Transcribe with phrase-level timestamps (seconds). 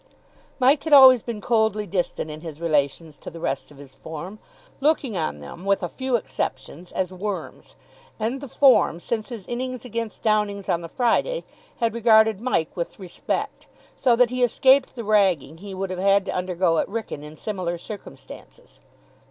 [0.59, 4.39] Mike had always been coldly distant in his relations to the rest of his form,
[4.79, 7.75] looking on them, with a few exceptions, as worms;
[8.19, 11.43] and the form, since his innings against Downing's on the Friday,
[11.77, 13.67] had regarded Mike with respect.
[13.95, 17.37] So that he escaped the ragging he would have had to undergo at Wrykyn in
[17.37, 18.79] similar circumstances.